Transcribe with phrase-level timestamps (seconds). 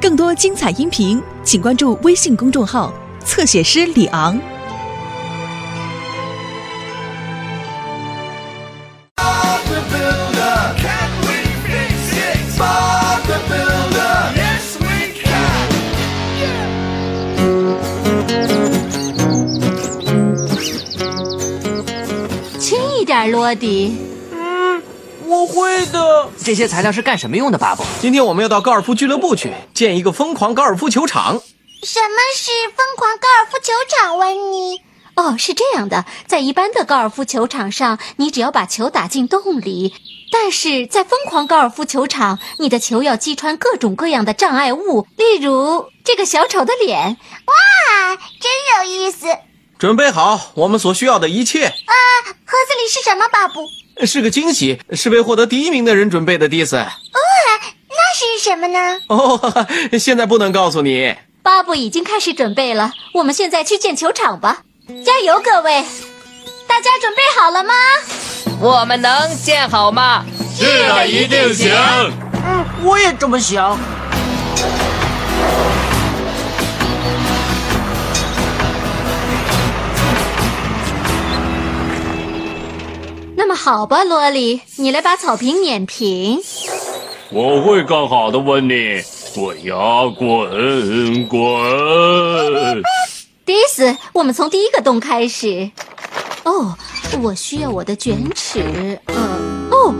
[0.00, 2.92] 更多精彩音频，请关注微信公众号
[3.24, 4.38] “侧写师李昂”。
[22.58, 23.96] 轻一点，落地。
[24.32, 24.82] 嗯，
[25.26, 26.28] 我会的。
[26.44, 27.82] 这些材料是干什么用的，巴布？
[28.02, 31.40] 今天我们要到高尔夫俱乐部去建一个疯狂高尔夫球场。
[31.82, 34.82] 什么是疯狂高尔夫球场，温妮？
[35.14, 39.94] 哦，是这样的，在一般的高尔夫球场上，你只要把球打进洞里；
[40.30, 46.98] 但是在疯狂高尔夫球场，你的球要击穿各种各样的障碍物，例如这个小丑的脸。
[46.98, 49.30] 哇，真有意思！
[49.30, 49.38] 啊，
[49.78, 51.94] 准备好我们所需要的一切，啊
[52.44, 53.66] 盒子里是什么，巴布？
[54.04, 56.76] 是个惊喜，是为获得第一名的人准备的，迪斯。
[56.76, 58.78] 那是什么呢？
[59.08, 61.14] 哦，哈 哈现在不能告诉你。
[61.42, 64.62] 巴布已经开始准备了，我们现在去建球场吧！
[65.04, 65.84] 加油，各位！
[66.66, 67.74] 大家准备好了吗？
[68.60, 70.24] 我们能建好吗？
[70.56, 71.72] 是的，一定行。
[72.46, 73.78] 嗯我也这么想。
[83.64, 86.38] 好吧，萝莉，你来把草坪碾平。
[87.30, 89.02] 我会干好的，温妮。
[89.34, 89.74] 滚呀，
[90.18, 92.82] 滚滚！
[93.46, 95.70] 迪斯，我们从第一个洞开始。
[96.42, 96.76] 哦，
[97.22, 99.00] 我需要我的卷尺。
[99.06, 99.14] 呃，
[99.70, 99.94] 哦，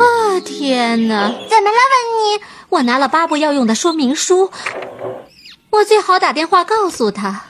[0.00, 1.28] 啊，天哪！
[1.28, 2.42] 怎么了，温妮？
[2.70, 4.50] 我拿了巴布要用的说明书，
[5.70, 7.44] 我最好打电话告诉他。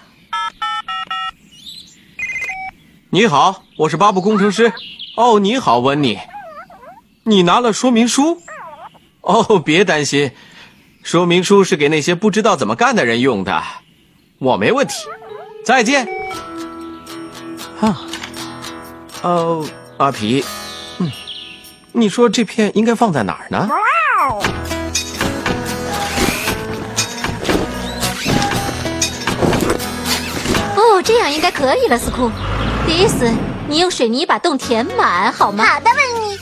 [3.09, 4.71] 你好，我是巴布工程师。
[5.19, 6.17] 哦，你好，温妮。
[7.25, 8.41] 你拿了说明书？
[9.23, 10.31] 哦，别担心，
[11.03, 13.61] 说明书是给那些不知道怎么干的人用的。
[14.39, 14.95] 我没问题。
[15.65, 16.07] 再见。
[17.81, 18.01] 啊，
[19.23, 20.45] 哦，阿皮，
[20.99, 21.11] 嗯，
[21.91, 23.69] 你说这片应该放在哪儿呢？
[30.77, 32.31] 哦，这样应该可以了，斯库。
[32.87, 33.29] 迪斯，
[33.69, 35.63] 你用水泥把洞填满好吗？
[35.67, 36.39] 好的，温妮。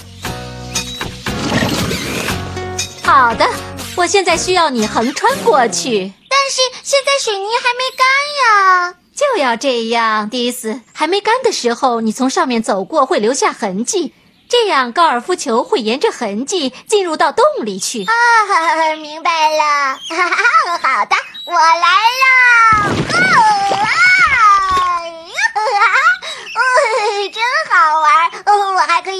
[3.03, 3.45] 好的，
[3.97, 6.13] 我现在需要你横穿过去。
[6.29, 8.07] 但是现在水泥还没干
[8.45, 8.95] 呀。
[9.17, 10.81] 就要这样，迪斯。
[10.93, 14.15] 还没干的时候，你从上面走过会留下痕迹，
[14.49, 18.05] 这样高尔夫球会沿着痕迹进入到洞里去。
[18.05, 18.13] 啊，
[19.01, 19.99] 明白了。
[20.11, 20.37] 哈哈，
[20.81, 21.17] 好的，
[21.47, 21.89] 我来
[22.23, 22.87] 啦。
[23.17, 23.41] 哦
[23.75, 23.87] 啊
[26.57, 26.61] 哦，
[27.33, 28.31] 真好玩！
[28.47, 29.11] 哦，我还可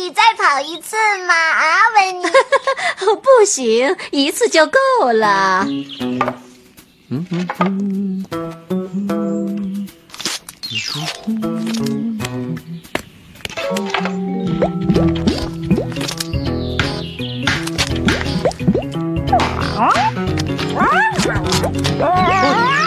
[0.61, 0.97] 一次
[1.27, 1.35] 吗？
[1.35, 2.25] 啊，维尼。
[3.23, 4.79] 不行，一次就够
[5.13, 5.67] 了。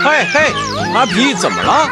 [0.04, 0.54] 嘿嘿，
[0.94, 1.90] 阿皮怎么了？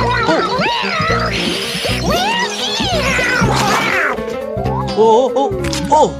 [4.99, 5.66] 哦哦哦哦
[5.97, 6.13] 哦！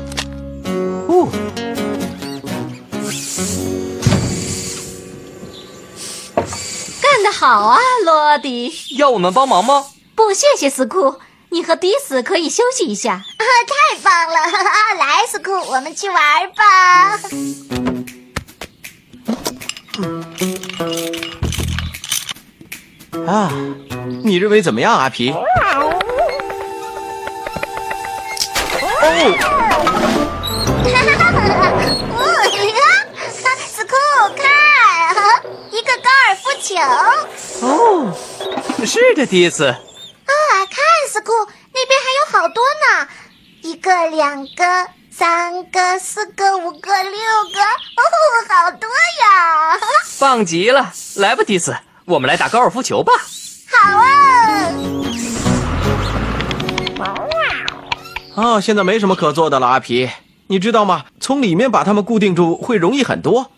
[1.07, 1.29] 哦
[6.99, 8.73] 干得好啊，罗迪！
[8.97, 9.85] 要我们帮忙吗？
[10.15, 13.13] 不，谢谢斯库，你和迪斯可以休息一下。
[13.13, 13.23] 啊，
[13.67, 14.35] 太棒了！
[14.97, 17.19] 来，斯库，我们去玩吧。
[23.27, 23.51] 啊，
[24.23, 25.29] 你认为怎么样，阿皮？
[25.31, 25.43] 哦，
[29.01, 29.56] 哦
[36.67, 36.75] 球。
[37.65, 38.11] 哦，
[38.85, 39.65] 是的，迪斯。
[39.67, 39.77] 啊，
[40.69, 40.75] 看，
[41.09, 41.31] 斯库，
[41.73, 43.07] 那边还有好多呢，
[43.61, 47.11] 一个、两个、三个、四个、五个、六
[47.53, 48.03] 个，哦，
[48.49, 49.79] 好多呀！
[50.19, 50.91] 棒极了！
[51.15, 53.13] 来吧，迪斯，我们来打高尔夫球吧。
[53.71, 54.73] 好啊！
[58.35, 60.09] 啊，现在没什么可做的了，阿皮，
[60.47, 61.05] 你知道吗？
[61.21, 63.51] 从里面把它们固定住会容易很多。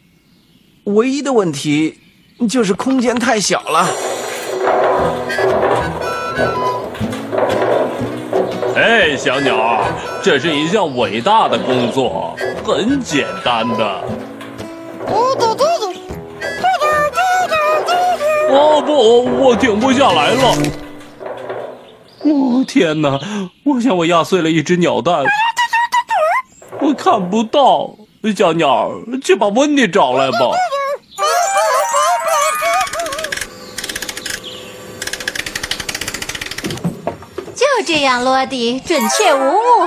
[0.85, 1.99] 唯一的问题
[2.47, 3.87] 就是空间太小了。
[8.75, 9.83] 哎，小鸟，
[10.23, 14.03] 这是一项伟大的工作，很简单的。
[18.51, 20.55] 哦不，我停不下来了。
[22.23, 23.19] 哦天哪！
[23.63, 25.23] 我想我压碎了一只鸟蛋，
[26.79, 27.91] 我看不到。
[28.35, 28.91] 小鸟，
[29.23, 30.37] 去把温妮找来吧。
[37.91, 39.85] 这样，罗迪，准确无误。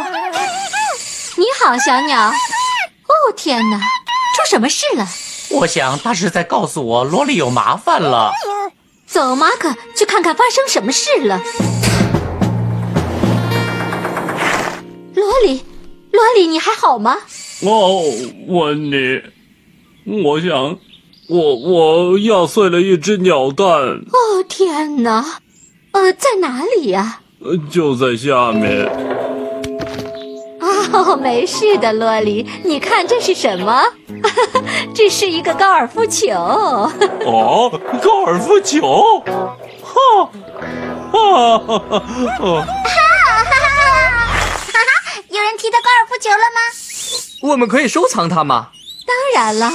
[1.37, 2.31] 你好，小鸟。
[2.31, 5.07] 哦，天哪，出什么事了？
[5.51, 8.33] 我想他是在告诉我罗莉有麻烦了。
[9.07, 11.41] 走，马可，去看看发生什么事了。
[15.15, 15.65] 罗里，
[16.11, 17.19] 罗里，你还好吗？
[17.61, 18.03] 哦，
[18.49, 19.23] 温妮，
[20.25, 20.77] 我想，
[21.29, 25.39] 我我压碎了一只鸟蛋，哦，天哪！
[25.93, 27.22] 呃，在哪里呀、呃
[27.71, 28.87] 就在下面。
[30.93, 32.47] 哦，没事的，洛里。
[32.65, 33.83] 你看这是什么？
[34.95, 36.31] 这是一个高尔夫球。
[37.25, 39.23] 哦，高尔夫球，
[39.83, 40.31] 哈，
[41.11, 42.67] 哈哈哈哈！
[45.29, 46.61] 有人提到高尔夫球了吗？
[47.43, 48.69] 我们可以收藏它吗？
[49.07, 49.73] 当然了，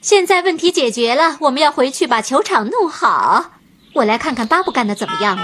[0.00, 3.50] 现在问题解决了，我们要回去把球场弄好。
[3.94, 5.42] 我来看看巴布干的怎么样了。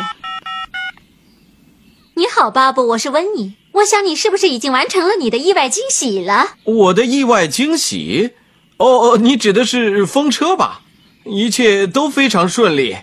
[2.16, 3.54] 你好，巴布，我是温妮。
[3.72, 6.50] 我想你是不是已经完成了你的意外惊喜了？
[6.62, 8.34] 我的意外惊喜？
[8.76, 10.82] 哦哦，你指的是风车吧？
[11.24, 12.98] 一切都非常顺利，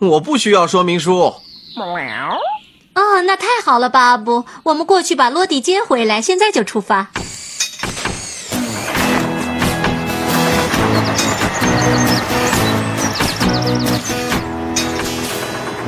[0.00, 1.34] 我不需要说明书。
[2.94, 7.12] 哦，那太好了，巴布，我们过去把洛蒂接回来，现在就出发。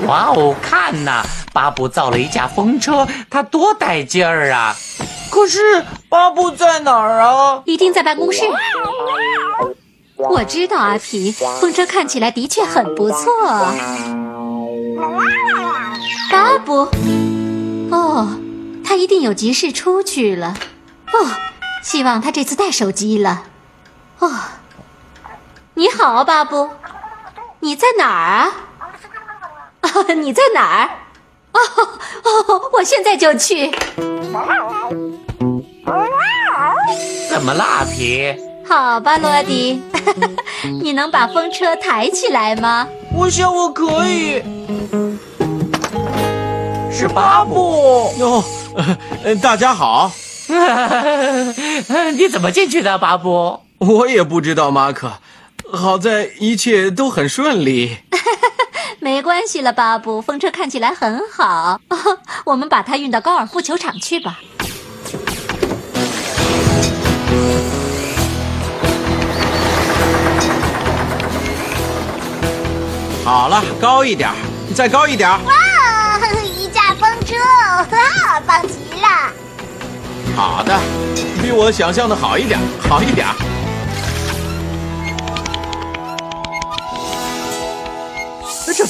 [0.06, 1.24] 哇哦，看呐，
[1.54, 4.74] 巴布造了一架风车，它多带劲儿啊！
[5.30, 7.62] 可是巴布在哪儿啊？
[7.64, 8.42] 一定在办公室。
[10.16, 11.30] 我知道阿皮，
[11.60, 13.32] 风车看起来的确很不错。
[16.32, 16.88] 巴布，
[17.92, 18.36] 哦，
[18.84, 20.56] 他一定有急事出去了。
[21.12, 21.30] 哦，
[21.84, 23.44] 希望他这次带手机了。
[24.18, 24.32] 哦，
[25.74, 26.70] 你好，巴布，
[27.60, 28.50] 你在哪儿
[29.82, 30.12] 啊？
[30.18, 30.90] 你在哪儿？
[31.54, 31.60] 哦
[32.24, 33.70] 哦，我现在就去。
[37.30, 38.34] 怎么啦，阿皮？
[38.66, 39.82] 好吧，罗迪，
[40.82, 42.88] 你能把风车抬起来吗？
[43.14, 44.42] 我想我可以。
[46.90, 48.12] 是巴布。
[48.18, 48.42] 哟、
[49.24, 50.10] 呃，大家好，
[52.16, 53.60] 你怎么进去的，巴布？
[53.78, 55.12] 我也不知道，马可。
[55.72, 57.96] 好在一切都很顺利。
[59.04, 61.78] 没关系了，巴布，风车看起来很好。
[62.46, 64.38] 我们把它运到高尔夫球场去吧。
[73.22, 74.30] 好了，高一点，
[74.74, 75.36] 再高一点哇
[76.14, 79.06] 哦，一架风车，啊，棒极了！
[80.34, 80.80] 好的，
[81.42, 82.58] 比我想象的好一点，
[82.88, 83.26] 好一点。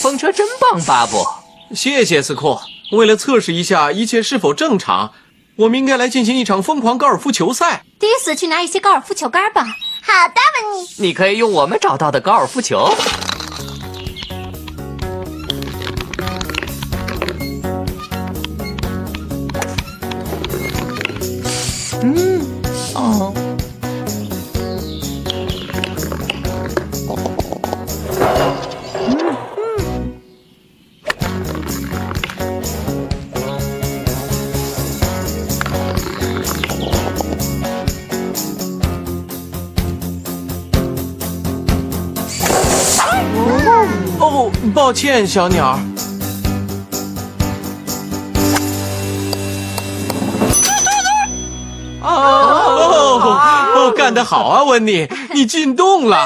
[0.04, 1.26] 风车真棒，巴布。
[1.74, 2.58] 谢谢斯库。
[2.92, 5.12] 为了测试一下一切是否正常，
[5.56, 7.86] 我们应该来进行一场疯狂高尔夫球赛。
[7.98, 9.64] 迪斯，去拿一些高尔夫球杆吧。
[9.64, 10.34] 好的，
[10.74, 10.86] 文尼。
[10.98, 12.94] 你可以用我们找到的高尔夫球。
[44.84, 45.78] 抱歉，小鸟。
[52.02, 53.22] 哦
[53.74, 56.18] 哦，干得好啊，温妮，你进洞了。